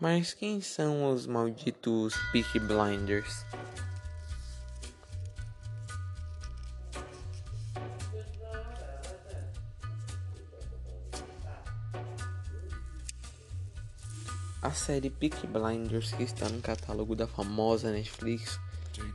[0.00, 3.44] Mas quem são os malditos Peaky Blinders?
[14.62, 18.60] A série Peaky Blinders, que está no catálogo da famosa Netflix,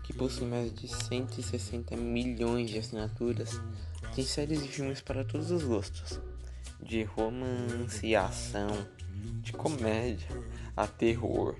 [0.04, 3.52] que possui mais de 160 milhões de assinaturas,
[4.14, 6.20] tem séries e filmes para todos os gostos,
[6.82, 8.68] de romance ação,
[9.42, 10.28] de comédia
[10.76, 11.56] a terror.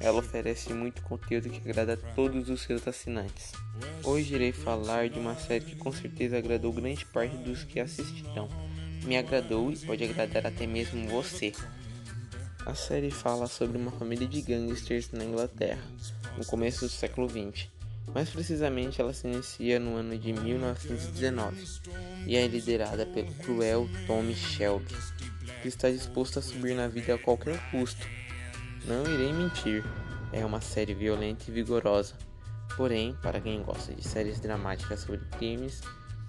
[0.00, 3.52] Ela oferece muito conteúdo que agrada a todos os seus assinantes.
[4.02, 8.48] Hoje irei falar de uma série que com certeza agradou grande parte dos que assistirão.
[9.04, 11.52] Me agradou e pode agradar até mesmo você.
[12.66, 15.82] A série fala sobre uma família de gangsters na Inglaterra,
[16.36, 17.68] no começo do século XX.
[18.14, 21.56] Mais precisamente, ela se inicia no ano de 1919
[22.26, 24.94] e é liderada pelo cruel Tommy Shelby,
[25.62, 28.06] que está disposto a subir na vida a qualquer custo.
[28.84, 29.84] Não irei mentir,
[30.32, 32.14] é uma série violenta e vigorosa.
[32.76, 35.80] Porém, para quem gosta de séries dramáticas sobre crimes,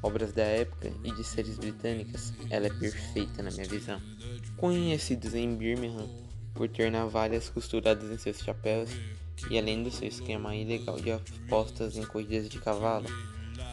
[0.03, 4.01] obras da época e de séries britânicas, ela é perfeita na minha visão.
[4.57, 6.09] Conhecidos em Birmingham
[6.53, 8.89] por ter navalhas costuradas em seus chapéus
[9.49, 13.07] e além do seu esquema ilegal de apostas em corridas de cavalo,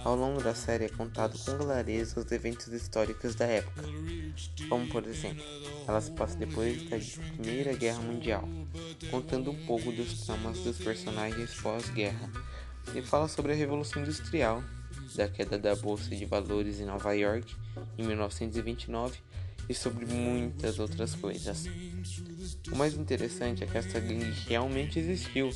[0.05, 3.83] ao longo da série é contado com clareza os eventos históricos da época,
[4.69, 5.45] como por exemplo,
[5.87, 6.99] ela se passa depois da
[7.37, 8.49] Primeira Guerra Mundial,
[9.11, 12.31] contando um pouco dos traumas dos personagens pós-guerra,
[12.95, 14.63] e fala sobre a Revolução Industrial,
[15.15, 17.55] da queda da Bolsa de Valores em Nova York
[17.97, 19.19] em 1929
[19.69, 21.67] e sobre muitas outras coisas.
[22.71, 25.51] O mais interessante é que essa gangue realmente existiu,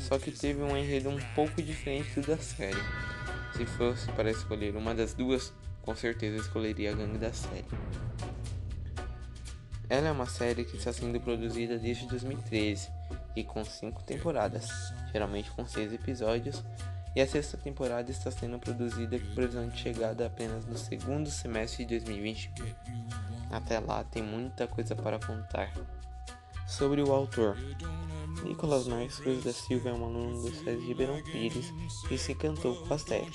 [0.00, 2.82] só que teve um enredo um pouco diferente do da série.
[3.56, 7.66] Se fosse para escolher uma das duas, com certeza escolheria a gangue da série.
[9.88, 12.88] Ela é uma série que está sendo produzida desde 2013
[13.36, 14.70] e com cinco temporadas,
[15.12, 16.64] geralmente com seis episódios,
[17.14, 21.84] e a sexta temporada está sendo produzida com previsão de chegada apenas no segundo semestre
[21.84, 22.64] de 2021.
[23.50, 25.70] Até lá tem muita coisa para contar.
[26.76, 27.54] Sobre o autor,
[28.42, 31.70] Nicolas Marques da Silva é um aluno do SESI Ribeirão Pires
[32.10, 33.30] e se encantou com a série.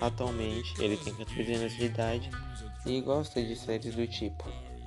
[0.00, 2.30] Atualmente, ele tem 14 anos de idade
[2.86, 4.44] e gosta de séries do tipo.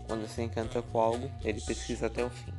[0.08, 2.54] Quando se encanta com algo, ele pesquisa até o fim.